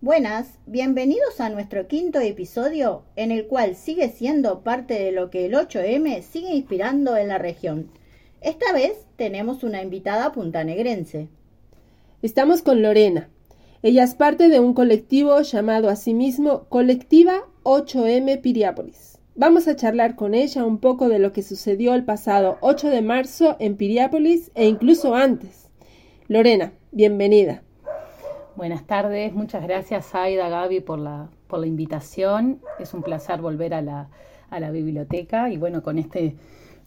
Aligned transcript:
Buenas, 0.00 0.60
bienvenidos 0.64 1.40
a 1.40 1.50
nuestro 1.50 1.88
quinto 1.88 2.20
episodio 2.20 3.02
en 3.16 3.32
el 3.32 3.48
cual 3.48 3.74
sigue 3.74 4.08
siendo 4.10 4.60
parte 4.60 4.94
de 4.94 5.10
lo 5.10 5.28
que 5.28 5.44
el 5.46 5.54
8M 5.54 6.22
sigue 6.22 6.54
inspirando 6.54 7.16
en 7.16 7.26
la 7.26 7.38
región. 7.38 7.90
Esta 8.40 8.72
vez 8.72 8.92
tenemos 9.16 9.64
una 9.64 9.82
invitada 9.82 10.30
puntanegrense. 10.30 11.26
Estamos 12.22 12.62
con 12.62 12.80
Lorena. 12.80 13.28
Ella 13.82 14.04
es 14.04 14.14
parte 14.14 14.48
de 14.48 14.60
un 14.60 14.72
colectivo 14.72 15.40
llamado 15.40 15.88
a 15.88 15.96
sí 15.96 16.14
mismo 16.14 16.68
Colectiva 16.68 17.48
8M 17.64 18.40
Piriápolis. 18.40 19.18
Vamos 19.34 19.66
a 19.66 19.74
charlar 19.74 20.14
con 20.14 20.32
ella 20.32 20.64
un 20.64 20.78
poco 20.78 21.08
de 21.08 21.18
lo 21.18 21.32
que 21.32 21.42
sucedió 21.42 21.94
el 21.94 22.04
pasado 22.04 22.58
8 22.60 22.88
de 22.90 23.02
marzo 23.02 23.56
en 23.58 23.76
Piriápolis 23.76 24.52
e 24.54 24.68
incluso 24.68 25.16
antes. 25.16 25.70
Lorena, 26.28 26.72
bienvenida. 26.92 27.64
Buenas 28.58 28.88
tardes, 28.88 29.32
muchas 29.34 29.62
gracias 29.62 30.16
Aida, 30.16 30.48
Gaby 30.48 30.80
por 30.80 30.98
la, 30.98 31.28
por 31.46 31.60
la 31.60 31.68
invitación. 31.68 32.60
Es 32.80 32.92
un 32.92 33.04
placer 33.04 33.40
volver 33.40 33.72
a 33.72 33.82
la, 33.82 34.08
a 34.50 34.58
la 34.58 34.72
biblioteca 34.72 35.48
y 35.48 35.56
bueno, 35.56 35.84
con 35.84 35.96
este 35.96 36.34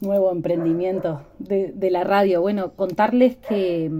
nuevo 0.00 0.32
emprendimiento 0.32 1.26
de, 1.38 1.72
de, 1.72 1.90
la 1.90 2.04
radio. 2.04 2.40
Bueno, 2.40 2.72
contarles 2.72 3.36
que 3.36 3.92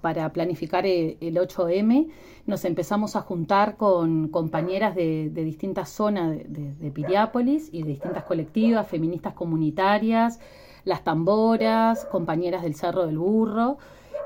para 0.00 0.32
planificar 0.32 0.86
el, 0.86 1.18
8M 1.20 2.08
nos 2.46 2.64
empezamos 2.64 3.16
a 3.16 3.20
juntar 3.20 3.76
con 3.76 4.28
compañeras 4.28 4.94
de, 4.94 5.28
de 5.28 5.44
distintas 5.44 5.90
zonas 5.90 6.30
de, 6.30 6.72
de, 6.72 6.90
Piriápolis 6.90 7.68
y 7.70 7.82
de 7.82 7.90
distintas 7.90 8.24
colectivas, 8.24 8.88
feministas 8.88 9.34
comunitarias, 9.34 10.40
las 10.84 11.04
tamboras, 11.04 12.06
compañeras 12.06 12.62
del 12.62 12.74
Cerro 12.74 13.04
del 13.04 13.18
Burro 13.18 13.76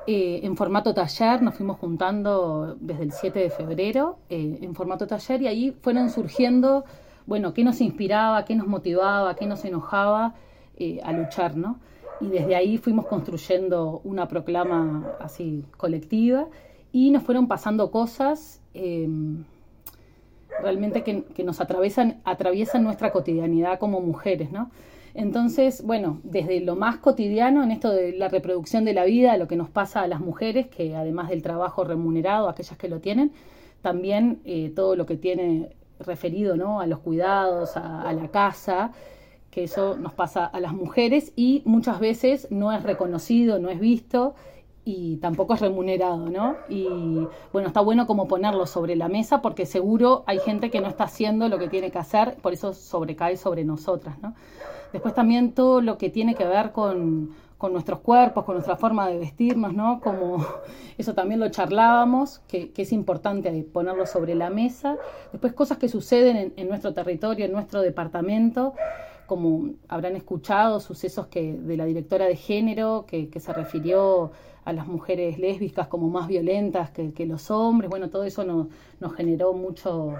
eh, 0.06 0.40
en 0.42 0.56
formato 0.56 0.92
taller, 0.92 1.40
nos 1.40 1.54
fuimos 1.54 1.78
juntando 1.78 2.76
desde 2.78 3.04
el 3.04 3.12
7 3.12 3.38
de 3.38 3.50
febrero 3.50 4.18
eh, 4.28 4.58
en 4.60 4.74
formato 4.74 5.06
taller 5.06 5.40
y 5.42 5.46
ahí 5.46 5.76
fueron 5.80 6.10
surgiendo, 6.10 6.84
bueno, 7.26 7.54
qué 7.54 7.64
nos 7.64 7.80
inspiraba, 7.80 8.44
qué 8.44 8.54
nos 8.54 8.66
motivaba, 8.66 9.34
qué 9.34 9.46
nos 9.46 9.64
enojaba 9.64 10.34
eh, 10.76 11.00
a 11.02 11.12
luchar, 11.12 11.56
¿no? 11.56 11.78
Y 12.20 12.28
desde 12.28 12.54
ahí 12.54 12.76
fuimos 12.76 13.06
construyendo 13.06 14.02
una 14.04 14.28
proclama 14.28 15.16
así 15.20 15.64
colectiva 15.76 16.48
y 16.92 17.10
nos 17.10 17.22
fueron 17.22 17.48
pasando 17.48 17.90
cosas 17.90 18.60
realmente 20.64 21.02
que, 21.02 21.22
que, 21.22 21.44
nos 21.44 21.60
atraviesan, 21.60 22.20
atraviesan 22.24 22.82
nuestra 22.82 23.12
cotidianidad 23.12 23.78
como 23.78 24.00
mujeres, 24.00 24.50
¿no? 24.50 24.70
Entonces, 25.14 25.84
bueno, 25.84 26.20
desde 26.24 26.60
lo 26.60 26.74
más 26.74 26.96
cotidiano 26.96 27.62
en 27.62 27.70
esto 27.70 27.90
de 27.92 28.12
la 28.12 28.28
reproducción 28.28 28.84
de 28.84 28.94
la 28.94 29.04
vida, 29.04 29.36
lo 29.36 29.46
que 29.46 29.54
nos 29.54 29.70
pasa 29.70 30.02
a 30.02 30.08
las 30.08 30.18
mujeres, 30.18 30.66
que 30.66 30.96
además 30.96 31.28
del 31.28 31.40
trabajo 31.40 31.84
remunerado, 31.84 32.48
aquellas 32.48 32.76
que 32.76 32.88
lo 32.88 32.98
tienen, 33.00 33.30
también 33.80 34.40
eh, 34.44 34.72
todo 34.74 34.96
lo 34.96 35.06
que 35.06 35.16
tiene 35.16 35.70
referido 36.00 36.56
¿no? 36.56 36.80
a 36.80 36.86
los 36.86 36.98
cuidados, 36.98 37.76
a, 37.76 38.12
la 38.12 38.28
casa, 38.28 38.90
que 39.50 39.64
eso 39.64 39.96
nos 39.96 40.12
pasa 40.12 40.46
a 40.46 40.58
las 40.58 40.72
mujeres 40.72 41.32
y 41.36 41.62
muchas 41.64 42.00
veces 42.00 42.48
no 42.50 42.72
es 42.72 42.82
reconocido, 42.82 43.60
no 43.60 43.70
es 43.70 43.78
visto 43.78 44.34
y 44.84 45.16
tampoco 45.16 45.54
es 45.54 45.60
remunerado, 45.60 46.28
¿no? 46.28 46.56
Y 46.68 47.26
bueno, 47.52 47.68
está 47.68 47.80
bueno 47.80 48.06
como 48.06 48.28
ponerlo 48.28 48.66
sobre 48.66 48.96
la 48.96 49.08
mesa 49.08 49.40
porque 49.40 49.64
seguro 49.64 50.24
hay 50.26 50.38
gente 50.38 50.70
que 50.70 50.80
no 50.80 50.88
está 50.88 51.04
haciendo 51.04 51.48
lo 51.48 51.58
que 51.58 51.68
tiene 51.68 51.90
que 51.90 51.98
hacer, 51.98 52.36
por 52.42 52.52
eso 52.52 52.74
sobrecae 52.74 53.36
sobre 53.36 53.64
nosotras, 53.64 54.18
¿no? 54.20 54.34
Después 54.92 55.14
también 55.14 55.52
todo 55.52 55.80
lo 55.80 55.98
que 55.98 56.08
tiene 56.10 56.34
que 56.34 56.44
ver 56.44 56.70
con, 56.70 57.30
nuestros 57.64 58.00
cuerpos, 58.00 58.44
con 58.44 58.56
nuestra 58.56 58.76
forma 58.76 59.08
de 59.08 59.18
vestirnos, 59.18 59.72
¿no? 59.72 59.98
Como 60.00 60.44
eso 60.98 61.14
también 61.14 61.40
lo 61.40 61.48
charlábamos, 61.48 62.40
que, 62.46 62.70
es 62.76 62.92
importante 62.92 63.50
ponerlo 63.72 64.06
sobre 64.06 64.34
la 64.34 64.50
mesa. 64.50 64.98
Después 65.32 65.54
cosas 65.54 65.78
que 65.78 65.88
suceden 65.88 66.52
en, 66.54 66.68
nuestro 66.68 66.92
territorio, 66.92 67.46
en 67.46 67.52
nuestro 67.52 67.80
departamento, 67.80 68.74
como 69.26 69.70
habrán 69.88 70.16
escuchado, 70.16 70.80
sucesos 70.80 71.26
que 71.28 71.54
de 71.54 71.76
la 71.76 71.84
directora 71.84 72.26
de 72.26 72.36
género, 72.36 73.06
que, 73.06 73.28
se 73.38 73.52
refirió 73.52 74.32
a 74.64 74.72
las 74.72 74.86
mujeres 74.86 75.38
lésbicas 75.38 75.88
como 75.88 76.08
más 76.08 76.28
violentas 76.28 76.90
que, 76.90 77.26
los 77.26 77.50
hombres. 77.50 77.90
Bueno, 77.90 78.10
todo 78.10 78.24
eso 78.24 78.44
nos 78.44 79.14
generó 79.14 79.52
mucho 79.52 80.14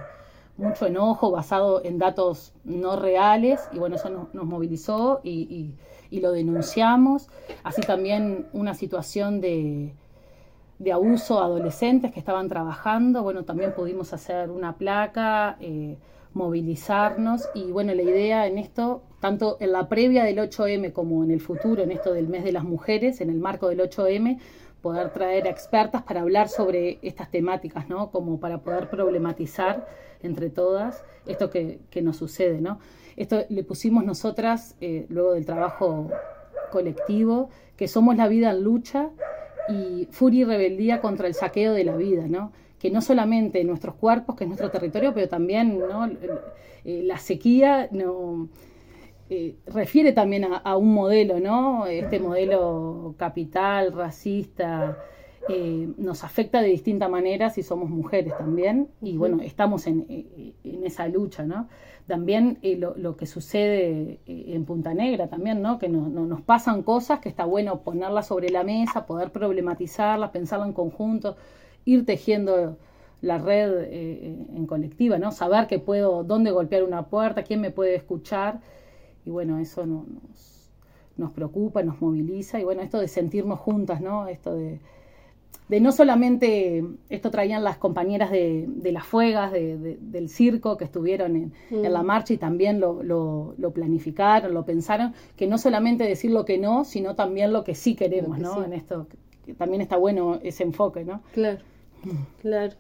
mucho 0.57 0.87
enojo 0.87 1.31
basado 1.31 1.85
en 1.85 1.99
datos 1.99 2.53
no 2.65 2.97
reales 2.97 3.69
y 3.73 3.79
bueno, 3.79 3.97
eso 3.97 4.29
nos, 4.33 4.45
movilizó 4.47 5.21
y, 5.25 5.75
lo 6.11 6.31
denunciamos. 6.31 7.29
Así 7.65 7.83
también 7.83 8.47
una 8.53 8.75
situación 8.75 9.41
de, 9.41 9.95
de, 10.79 10.93
abuso 10.93 11.41
a 11.41 11.45
adolescentes 11.45 12.13
que 12.13 12.19
estaban 12.19 12.49
trabajando, 12.49 13.23
bueno, 13.23 13.45
también 13.45 13.73
pudimos 13.73 14.13
hacer 14.13 14.51
una 14.51 14.77
placa, 14.77 15.57
eh, 15.61 15.97
movilizarnos 16.35 17.49
y 17.55 17.71
bueno, 17.71 17.95
la 17.95 18.03
idea 18.03 18.47
en 18.47 18.59
esto, 18.59 19.03
tanto 19.21 19.57
en 19.61 19.73
la 19.73 19.89
previa 19.89 20.25
del 20.25 20.39
8M 20.39 20.93
como 20.93 21.25
en 21.25 21.31
el 21.31 21.41
futuro, 21.41 21.83
en 21.83 21.93
esto 21.93 22.13
del 22.13 22.29
mes 22.29 22.45
de 22.45 22.53
las 22.53 22.65
mujeres, 22.65 23.21
en 23.21 23.31
el 23.31 23.39
marco 23.39 23.69
del 23.69 23.81
8M, 23.81 24.39
poder 24.83 25.11
traer 25.15 25.47
a 25.47 25.51
expertas 25.51 26.03
para 26.03 26.21
hablar 26.21 26.49
sobre 26.49 26.99
estas 27.01 27.31
temáticas, 27.31 27.89
¿no? 27.89 28.11
Como 28.11 28.39
para 28.39 28.59
poder 28.59 28.91
problematizar 28.91 29.87
entre 30.23 30.51
todas 30.51 31.05
esto 31.25 31.49
que, 31.49 31.81
nos 32.03 32.17
sucede, 32.17 32.61
¿no? 32.61 32.81
Esto 33.17 33.45
le 33.49 33.65
pusimos 33.65 34.05
nosotras, 34.05 34.77
eh, 34.81 35.07
luego 35.09 35.33
del 35.33 35.47
trabajo 35.47 36.11
colectivo, 36.71 37.49
que 37.77 37.89
somos 37.89 38.17
la 38.17 38.29
vida 38.29 38.51
en 38.51 38.63
lucha 38.63 39.11
y 39.69 40.09
furia 40.11 40.43
y 40.43 40.45
rebeldía 40.45 41.01
contra 41.01 41.27
el 41.27 41.35
saqueo 41.35 41.73
de 41.73 41.85
la 41.85 41.97
vida, 41.97 42.27
¿no? 42.29 42.53
Que 42.79 42.91
no 42.91 43.01
solamente 43.01 43.65
nuestros 43.65 43.95
cuerpos, 43.95 44.37
que 44.37 44.45
es 44.45 44.49
nuestro 44.49 44.71
territorio, 44.71 45.15
pero 45.15 45.29
también, 45.29 45.79
¿no? 45.79 46.07
Eh, 46.85 47.03
la 47.05 47.19
sequía, 47.19 47.89
no 47.91 48.49
eh, 49.31 49.57
refiere 49.67 50.13
también 50.13 50.45
a, 50.45 50.77
un 50.77 50.93
modelo, 50.93 51.41
¿no? 51.41 51.87
Este 51.87 52.21
modelo 52.21 53.15
capital, 53.17 53.93
racista, 53.93 54.99
eh, 55.49 55.89
nos 55.99 56.25
afecta 56.25 56.63
de 56.63 56.69
distinta 56.69 57.09
manera 57.09 57.51
si 57.51 57.63
somos 57.63 57.91
mujeres 57.91 58.37
también, 58.39 58.89
y 59.03 59.17
bueno, 59.17 59.43
estamos 59.43 59.87
en, 59.87 60.07
en 60.09 60.85
esa 60.85 61.07
lucha, 61.09 61.45
¿no? 61.45 61.69
También 62.07 62.59
eh, 62.63 62.77
lo, 62.77 63.17
que 63.17 63.27
sucede 63.27 64.21
en 64.27 64.65
Punta 64.65 64.95
Negra 64.95 65.29
también, 65.29 65.63
¿no? 65.63 65.79
Que 65.79 65.89
no, 65.89 66.09
nos 66.09 66.43
pasan 66.43 66.83
cosas 66.83 67.21
que 67.21 67.29
está 67.29 67.45
bueno 67.45 67.81
ponerlas 67.81 68.27
sobre 68.27 68.51
la 68.51 68.63
mesa, 68.63 69.07
poder 69.07 69.33
problematizarlas, 69.33 70.31
pensarlas 70.31 70.69
en 70.69 70.75
conjunto, 70.75 71.37
ir 71.85 72.05
tejiendo 72.05 72.77
la 73.23 73.39
red 73.39 73.91
en 73.91 74.67
colectiva, 74.67 75.19
¿no? 75.19 75.33
Saber 75.33 75.67
que 75.67 75.79
puedo, 75.79 76.25
dónde 76.25 76.51
golpear 76.51 76.85
una 76.85 77.07
puerta, 77.07 77.43
quién 77.43 77.63
me 77.63 77.71
puede 77.71 77.95
escuchar 77.95 78.61
y 79.25 79.31
bueno, 79.31 79.59
eso 79.59 79.87
nos, 79.87 80.05
nos 81.17 81.33
preocupa, 81.33 81.83
nos 81.83 82.01
moviliza 82.01 82.61
y 82.61 82.65
bueno, 82.65 82.83
esto 82.83 83.01
de 83.01 83.09
sentirnos 83.09 83.61
juntas, 83.61 84.01
¿no? 84.01 84.29
Esto 84.29 84.55
de, 84.55 84.81
de 85.69 85.81
no 85.81 85.93
solamente, 85.93 86.85
esto 87.09 87.31
traían 87.31 87.65
las 87.65 87.79
compañeras 87.79 88.31
de, 88.31 88.67
de 88.69 88.93
las 88.93 89.07
fuegas, 89.07 89.51
de, 89.51 89.99
del 90.01 90.29
circo 90.29 90.77
que 90.77 90.85
estuvieron 90.85 91.37
en, 91.37 91.53
en, 91.71 91.93
la 91.93 92.03
mm. 92.03 92.07
marcha 92.07 92.35
y 92.35 92.37
también 92.37 92.81
lo, 92.81 93.03
lo, 93.03 93.55
lo, 93.57 93.71
planificaron, 93.73 94.53
lo 94.53 94.65
pensaron, 94.65 95.15
que 95.37 95.47
no 95.47 95.57
solamente 95.57 96.05
decir 96.05 96.31
lo 96.31 96.45
que 96.45 96.59
no, 96.59 96.85
sino 96.85 97.15
también 97.15 97.53
lo 97.53 97.65
que 97.65 97.75
sí 97.75 97.95
queremos, 97.95 98.39
¿no? 98.39 98.63
En 98.63 98.75
esto, 98.75 99.07
que 99.45 99.55
también 99.55 99.81
está 99.81 99.97
bueno 99.97 100.39
ese 100.43 100.65
enfoque, 100.65 101.05
¿no? 101.05 101.23
Claro, 101.33 101.61
claro. 102.43 102.75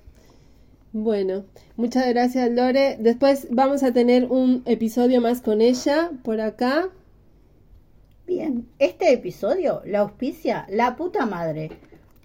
Bueno, 0.92 1.44
muchas 1.76 2.06
gracias 2.08 2.52
Lore. 2.52 2.96
Después 3.00 3.48
vamos 3.50 3.82
a 3.82 3.92
tener 3.92 4.26
un 4.26 4.62
episodio 4.64 5.20
más 5.20 5.40
con 5.40 5.60
ella 5.60 6.12
por 6.22 6.40
acá. 6.40 6.88
Bien, 8.28 8.68
este 8.78 9.12
episodio 9.12 9.82
la 9.84 9.98
auspicia 10.00 10.66
La 10.70 10.94
puta 10.94 11.26
madre, 11.26 11.72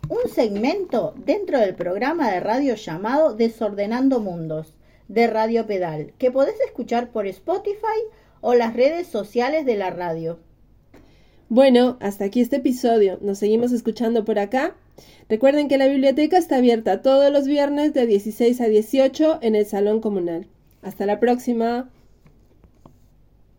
un 0.10 0.28
segmento 0.28 1.14
dentro 1.24 1.60
del 1.60 1.76
programa 1.76 2.32
de 2.32 2.40
radio 2.40 2.74
llamado 2.74 3.36
Desordenando 3.36 4.20
Mundos 4.20 4.74
de 5.08 5.28
Radio 5.28 5.68
Pedal, 5.68 6.14
que 6.18 6.32
podés 6.32 6.60
escuchar 6.66 7.12
por 7.12 7.28
Spotify 7.28 8.00
o 8.42 8.56
las 8.56 8.76
redes 8.76 9.06
sociales 9.08 9.66
de 9.68 9.78
la 9.78 9.92
radio. 9.92 10.40
Bueno, 11.48 11.98
hasta 12.00 12.26
aquí 12.26 12.42
este 12.42 12.58
episodio. 12.58 13.20
Nos 13.22 13.38
seguimos 13.38 13.72
escuchando 13.72 14.26
por 14.26 14.40
acá. 14.40 14.76
Recuerden 15.30 15.68
que 15.68 15.78
la 15.78 15.88
biblioteca 15.88 16.38
está 16.38 16.58
abierta 16.58 17.04
todos 17.04 17.32
los 17.32 17.46
viernes 17.46 17.94
de 17.94 18.08
16 18.08 18.62
a 18.62 18.66
18 18.66 19.40
en 19.42 19.56
el 19.56 19.66
Salón 19.68 20.02
Comunal. 20.02 20.48
Hasta 20.82 21.06
la 21.06 21.20
próxima. 21.20 21.90